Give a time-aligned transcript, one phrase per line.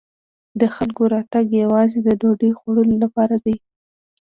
[0.59, 3.55] د خلکو راتګ یوازې د ډوډۍ خوړلو لپاره دی.